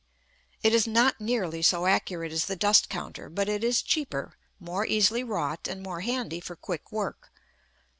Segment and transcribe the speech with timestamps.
[0.63, 4.83] It is not nearly so accurate as the dust counter; but it is cheaper, more
[4.83, 7.31] easily wrought, and more handy for quick work.